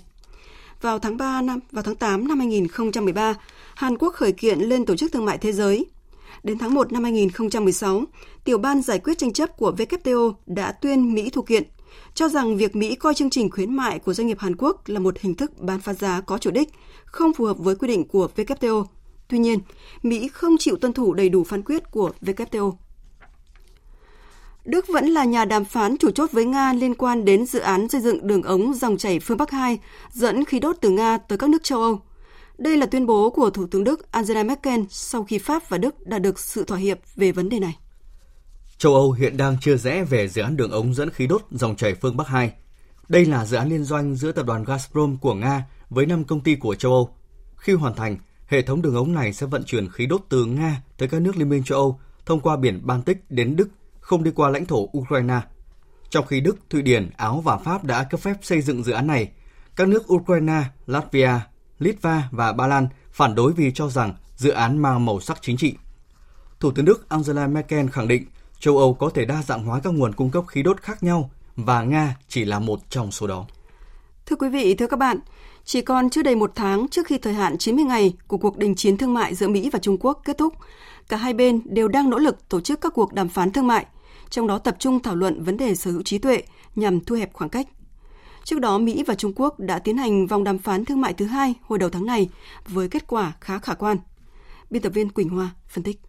[0.81, 3.35] Vào tháng 3 năm vào tháng 8 năm 2013,
[3.75, 5.85] Hàn Quốc khởi kiện lên Tổ chức Thương mại Thế giới.
[6.43, 8.03] Đến tháng 1 năm 2016,
[8.43, 11.63] Tiểu ban giải quyết tranh chấp của WTO đã tuyên Mỹ thuộc kiện,
[12.13, 14.99] cho rằng việc Mỹ coi chương trình khuyến mại của doanh nghiệp Hàn Quốc là
[14.99, 16.69] một hình thức bán phá giá có chủ đích,
[17.05, 18.85] không phù hợp với quy định của WTO.
[19.27, 19.59] Tuy nhiên,
[20.03, 22.73] Mỹ không chịu tuân thủ đầy đủ phán quyết của WTO.
[24.65, 27.89] Đức vẫn là nhà đàm phán chủ chốt với Nga liên quan đến dự án
[27.89, 29.79] xây dựng đường ống dòng chảy phương Bắc 2
[30.11, 32.01] dẫn khí đốt từ Nga tới các nước châu Âu.
[32.57, 36.07] Đây là tuyên bố của Thủ tướng Đức Angela Merkel sau khi Pháp và Đức
[36.07, 37.77] đã được sự thỏa hiệp về vấn đề này.
[38.77, 41.75] Châu Âu hiện đang chưa rẽ về dự án đường ống dẫn khí đốt dòng
[41.75, 42.53] chảy phương Bắc 2.
[43.09, 46.41] Đây là dự án liên doanh giữa tập đoàn Gazprom của Nga với 5 công
[46.41, 47.15] ty của châu Âu.
[47.55, 50.81] Khi hoàn thành, hệ thống đường ống này sẽ vận chuyển khí đốt từ Nga
[50.97, 54.31] tới các nước Liên minh châu Âu thông qua biển Baltic đến Đức không đi
[54.31, 55.41] qua lãnh thổ Ukraine.
[56.09, 59.07] Trong khi Đức, Thụy Điển, Áo và Pháp đã cấp phép xây dựng dự án
[59.07, 59.31] này,
[59.75, 61.39] các nước Ukraine, Latvia,
[61.79, 65.57] Litva và Ba Lan phản đối vì cho rằng dự án mang màu sắc chính
[65.57, 65.75] trị.
[66.59, 68.25] Thủ tướng Đức Angela Merkel khẳng định
[68.59, 71.29] châu Âu có thể đa dạng hóa các nguồn cung cấp khí đốt khác nhau
[71.55, 73.45] và Nga chỉ là một trong số đó.
[74.25, 75.19] Thưa quý vị, thưa các bạn,
[75.65, 78.75] chỉ còn chưa đầy một tháng trước khi thời hạn 90 ngày của cuộc đình
[78.75, 80.53] chiến thương mại giữa Mỹ và Trung Quốc kết thúc,
[81.09, 83.85] cả hai bên đều đang nỗ lực tổ chức các cuộc đàm phán thương mại,
[84.29, 86.43] trong đó tập trung thảo luận vấn đề sở hữu trí tuệ
[86.75, 87.67] nhằm thu hẹp khoảng cách.
[88.43, 91.25] Trước đó, Mỹ và Trung Quốc đã tiến hành vòng đàm phán thương mại thứ
[91.25, 92.29] hai hồi đầu tháng này
[92.67, 93.97] với kết quả khá khả quan.
[94.69, 95.99] Biên tập viên Quỳnh Hoa phân tích.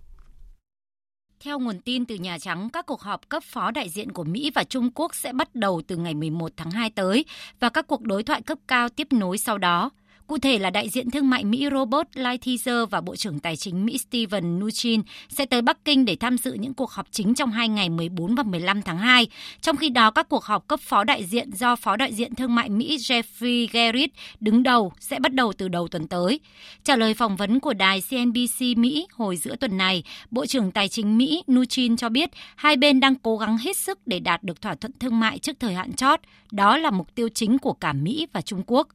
[1.40, 4.50] Theo nguồn tin từ Nhà Trắng, các cuộc họp cấp phó đại diện của Mỹ
[4.54, 7.24] và Trung Quốc sẽ bắt đầu từ ngày 11 tháng 2 tới
[7.60, 9.90] và các cuộc đối thoại cấp cao tiếp nối sau đó.
[10.26, 13.84] Cụ thể là đại diện thương mại Mỹ Robert Lighthizer và Bộ trưởng Tài chính
[13.84, 17.50] Mỹ Steven Mnuchin sẽ tới Bắc Kinh để tham dự những cuộc họp chính trong
[17.50, 19.26] hai ngày 14 và 15 tháng 2.
[19.60, 22.54] Trong khi đó, các cuộc họp cấp phó đại diện do Phó đại diện thương
[22.54, 24.10] mại Mỹ Jeffrey Gerrit
[24.40, 26.40] đứng đầu sẽ bắt đầu từ đầu tuần tới.
[26.84, 30.88] Trả lời phỏng vấn của đài CNBC Mỹ hồi giữa tuần này, Bộ trưởng Tài
[30.88, 34.62] chính Mỹ Mnuchin cho biết hai bên đang cố gắng hết sức để đạt được
[34.62, 36.20] thỏa thuận thương mại trước thời hạn chót.
[36.50, 38.88] Đó là mục tiêu chính của cả Mỹ và Trung Quốc.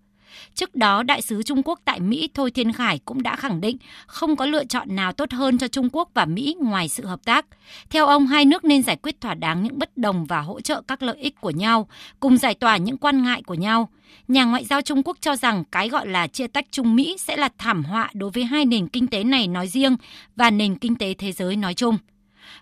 [0.55, 3.77] Trước đó, Đại sứ Trung Quốc tại Mỹ Thôi Thiên Khải cũng đã khẳng định
[4.07, 7.19] không có lựa chọn nào tốt hơn cho Trung Quốc và Mỹ ngoài sự hợp
[7.25, 7.45] tác.
[7.89, 10.81] Theo ông, hai nước nên giải quyết thỏa đáng những bất đồng và hỗ trợ
[10.87, 11.87] các lợi ích của nhau,
[12.19, 13.89] cùng giải tỏa những quan ngại của nhau.
[14.27, 17.37] Nhà ngoại giao Trung Quốc cho rằng cái gọi là chia tách Trung Mỹ sẽ
[17.37, 19.95] là thảm họa đối với hai nền kinh tế này nói riêng
[20.35, 21.97] và nền kinh tế thế giới nói chung.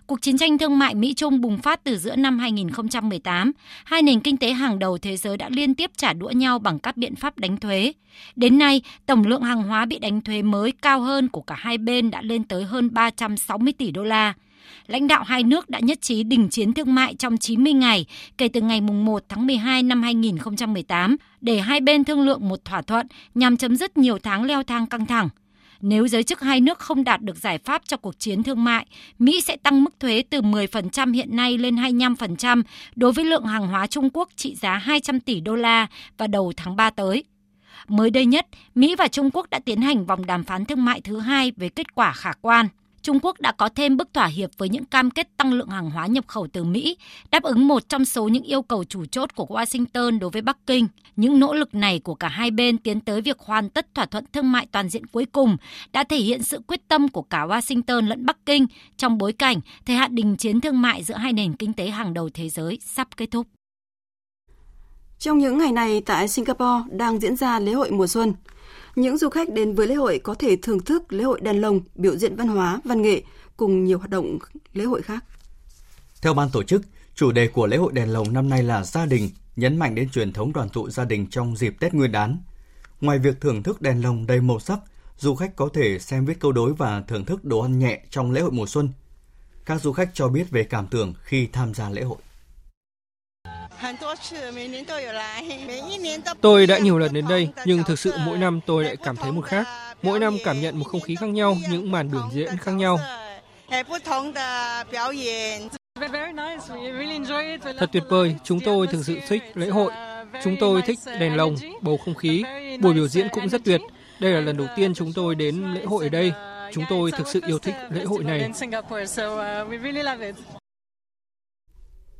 [0.06, 3.52] Cuộc chiến tranh thương mại Mỹ-Trung bùng phát từ giữa năm 2018.
[3.84, 6.78] Hai nền kinh tế hàng đầu thế giới đã liên tiếp trả đũa nhau bằng
[6.78, 7.92] các biện pháp đánh thuế.
[8.36, 11.78] Đến nay, tổng lượng hàng hóa bị đánh thuế mới cao hơn của cả hai
[11.78, 14.34] bên đã lên tới hơn 360 tỷ đô la.
[14.86, 18.06] Lãnh đạo hai nước đã nhất trí đình chiến thương mại trong 90 ngày
[18.38, 22.82] kể từ ngày 1 tháng 12 năm 2018 để hai bên thương lượng một thỏa
[22.82, 25.28] thuận nhằm chấm dứt nhiều tháng leo thang căng thẳng.
[25.80, 28.86] Nếu giới chức hai nước không đạt được giải pháp cho cuộc chiến thương mại,
[29.18, 32.62] Mỹ sẽ tăng mức thuế từ 10% hiện nay lên 25%
[32.96, 35.86] đối với lượng hàng hóa Trung Quốc trị giá 200 tỷ đô la
[36.18, 37.24] vào đầu tháng 3 tới.
[37.88, 41.00] Mới đây nhất, Mỹ và Trung Quốc đã tiến hành vòng đàm phán thương mại
[41.00, 42.68] thứ hai với kết quả khả quan.
[43.08, 45.90] Trung Quốc đã có thêm bức thỏa hiệp với những cam kết tăng lượng hàng
[45.90, 46.96] hóa nhập khẩu từ Mỹ,
[47.30, 50.66] đáp ứng một trong số những yêu cầu chủ chốt của Washington đối với Bắc
[50.66, 50.88] Kinh.
[51.16, 54.24] Những nỗ lực này của cả hai bên tiến tới việc hoàn tất thỏa thuận
[54.32, 55.56] thương mại toàn diện cuối cùng
[55.92, 58.66] đã thể hiện sự quyết tâm của cả Washington lẫn Bắc Kinh
[58.96, 62.14] trong bối cảnh thời hạn đình chiến thương mại giữa hai nền kinh tế hàng
[62.14, 63.46] đầu thế giới sắp kết thúc.
[65.18, 68.34] Trong những ngày này tại Singapore đang diễn ra lễ hội mùa xuân.
[68.96, 71.80] Những du khách đến với lễ hội có thể thưởng thức lễ hội đèn lồng,
[71.94, 73.22] biểu diễn văn hóa, văn nghệ
[73.56, 74.38] cùng nhiều hoạt động
[74.72, 75.24] lễ hội khác.
[76.22, 76.82] Theo ban tổ chức,
[77.14, 80.10] chủ đề của lễ hội đèn lồng năm nay là gia đình, nhấn mạnh đến
[80.10, 82.38] truyền thống đoàn tụ gia đình trong dịp Tết Nguyên đán.
[83.00, 84.78] Ngoài việc thưởng thức đèn lồng đầy màu sắc,
[85.18, 88.32] du khách có thể xem viết câu đối và thưởng thức đồ ăn nhẹ trong
[88.32, 88.88] lễ hội mùa xuân.
[89.64, 92.18] Các du khách cho biết về cảm tưởng khi tham gia lễ hội.
[96.40, 99.32] Tôi đã nhiều lần đến đây, nhưng thực sự mỗi năm tôi lại cảm thấy
[99.32, 99.68] một khác.
[100.02, 103.00] Mỗi năm cảm nhận một không khí khác nhau, những màn biểu diễn khác nhau.
[107.78, 109.92] Thật tuyệt vời, chúng tôi thực sự thích lễ hội.
[110.44, 112.44] Chúng tôi thích đèn lồng, bầu không khí,
[112.80, 113.80] buổi biểu diễn cũng rất tuyệt.
[114.20, 116.32] Đây là lần đầu tiên chúng tôi đến lễ hội ở đây.
[116.72, 118.50] Chúng tôi thực sự yêu thích lễ hội này.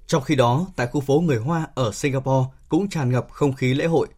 [0.09, 3.75] Trong khi đó, tại khu phố người Hoa ở Singapore cũng tràn ngập không khí
[3.75, 4.09] lễ hội.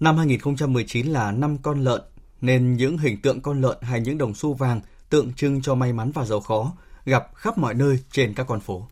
[0.00, 2.02] Năm 2019 là năm con lợn,
[2.40, 5.92] nên những hình tượng con lợn hay những đồng xu vàng tượng trưng cho may
[5.92, 6.72] mắn và giàu khó
[7.04, 8.86] gặp khắp mọi nơi trên các con phố.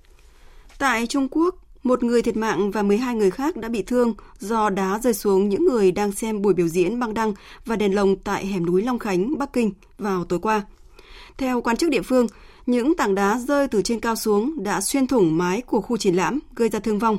[0.79, 4.71] Tại Trung Quốc, một người thiệt mạng và 12 người khác đã bị thương do
[4.71, 7.35] đá rơi xuống những người đang xem buổi biểu diễn băng đăng
[7.67, 10.63] và đèn lồng tại hẻm núi Long Khánh, Bắc Kinh vào tối qua.
[11.39, 12.27] Theo quan chức địa phương,
[12.67, 16.15] những tảng đá rơi từ trên cao xuống đã xuyên thủng mái của khu triển
[16.15, 17.19] lãm, gây ra thương vong.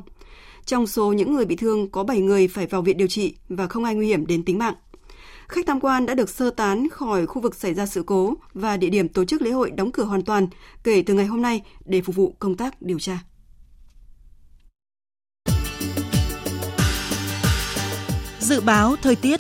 [0.66, 3.68] Trong số những người bị thương có 7 người phải vào viện điều trị và
[3.68, 4.74] không ai nguy hiểm đến tính mạng.
[5.48, 8.78] Khách tham quan đã được sơ tán khỏi khu vực xảy ra sự cố và
[8.78, 10.48] địa điểm tổ chức lễ hội đóng cửa hoàn toàn
[10.84, 13.20] kể từ ngày hôm nay để phục vụ công tác điều tra.
[18.40, 19.40] Dự báo thời tiết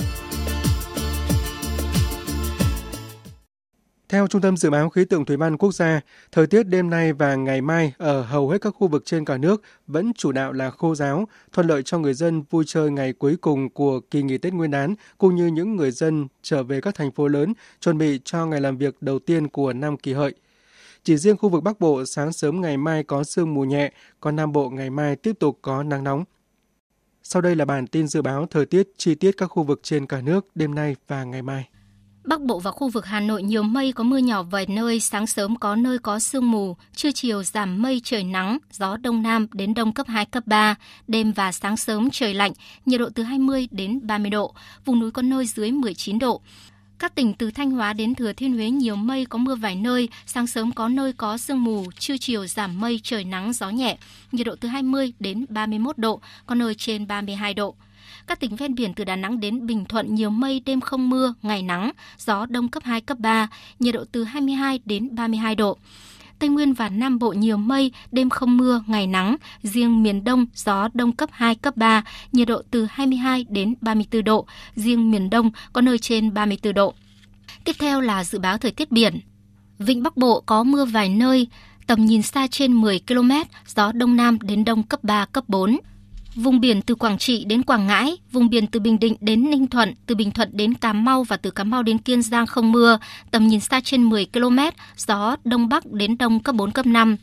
[4.14, 7.14] Theo Trung tâm Dự báo Khí tượng Thủy văn Quốc gia, thời tiết đêm nay
[7.14, 10.54] và ngày mai ở hầu hết các khu vực trên cả nước vẫn chủ đạo
[10.54, 14.24] là khô giáo, thuận lợi cho người dân vui chơi ngày cuối cùng của kỳ
[14.24, 17.54] nghỉ Tết Nguyên đán, cũng như những người dân trở về các thành phố lớn
[17.80, 20.34] chuẩn bị cho ngày làm việc đầu tiên của năm kỳ hợi.
[21.04, 24.36] Chỉ riêng khu vực Bắc Bộ sáng sớm ngày mai có sương mù nhẹ, còn
[24.36, 26.24] Nam Bộ ngày mai tiếp tục có nắng nóng.
[27.24, 30.06] Sau đây là bản tin dự báo thời tiết chi tiết các khu vực trên
[30.06, 31.70] cả nước đêm nay và ngày mai.
[32.24, 35.28] Bắc Bộ và khu vực Hà Nội nhiều mây có mưa nhỏ vài nơi, sáng
[35.28, 39.48] sớm có nơi có sương mù, trưa chiều giảm mây trời nắng, gió đông nam
[39.54, 40.76] đến đông cấp 2, cấp 3,
[41.08, 42.52] đêm và sáng sớm trời lạnh,
[42.86, 44.54] nhiệt độ từ 20 đến 30 độ,
[44.86, 46.42] vùng núi có nơi dưới 19 độ.
[47.00, 50.10] Các tỉnh từ Thanh Hóa đến Thừa Thiên Huế nhiều mây có mưa vài nơi,
[50.26, 53.98] sáng sớm có nơi có sương mù, trưa chiều giảm mây trời nắng gió nhẹ,
[54.32, 57.76] nhiệt độ từ 20 đến 31 độ, có nơi trên 32 độ.
[58.28, 61.34] Các tỉnh ven biển từ Đà Nẵng đến Bình Thuận nhiều mây, đêm không mưa,
[61.42, 63.48] ngày nắng, gió đông cấp 2, cấp 3,
[63.80, 65.78] nhiệt độ từ 22 đến 32 độ.
[66.40, 70.46] Tây Nguyên và Nam Bộ nhiều mây, đêm không mưa, ngày nắng, riêng miền Đông
[70.56, 75.30] gió đông cấp 2, cấp 3, nhiệt độ từ 22 đến 34 độ, riêng miền
[75.30, 76.94] Đông có nơi trên 34 độ.
[77.64, 79.20] Tiếp theo là dự báo thời tiết biển.
[79.80, 81.48] Vịnh Bắc Bộ có mưa vài nơi,
[81.88, 83.32] tầm nhìn xa trên 10 km,
[83.68, 85.78] gió đông nam đến đông cấp 3, cấp 4.
[86.36, 89.68] Vùng biển từ Quảng Trị đến Quảng Ngãi, vùng biển từ Bình Định đến Ninh
[89.68, 92.72] Thuận, từ Bình Thuận đến Cà Mau và từ Cà Mau đến Kiên Giang không
[92.72, 93.00] mưa,
[93.32, 94.60] tầm nhìn xa trên 10 km,
[94.98, 97.18] gió đông bắc đến đông cấp 4 cấp 5.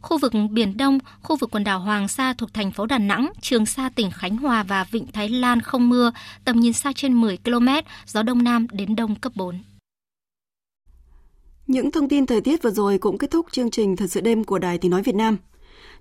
[0.00, 3.32] khu vực Biển Đông, khu vực quần đảo Hoàng Sa thuộc thành phố Đà Nẵng,
[3.40, 6.12] Trường Sa tỉnh Khánh Hòa và Vịnh Thái Lan không mưa,
[6.44, 7.68] tầm nhìn xa trên 10 km,
[8.06, 9.62] gió Đông Nam đến Đông cấp 4.
[11.66, 14.44] Những thông tin thời tiết vừa rồi cũng kết thúc chương trình Thật sự đêm
[14.44, 15.36] của Đài Tiếng Nói Việt Nam.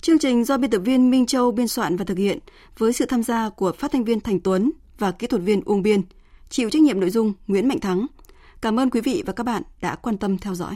[0.03, 2.39] Chương trình do biên tập viên Minh Châu biên soạn và thực hiện
[2.77, 5.81] với sự tham gia của phát thanh viên Thành Tuấn và kỹ thuật viên Uông
[5.81, 6.01] Biên.
[6.49, 8.05] Chịu trách nhiệm nội dung Nguyễn Mạnh Thắng.
[8.61, 10.75] Cảm ơn quý vị và các bạn đã quan tâm theo dõi.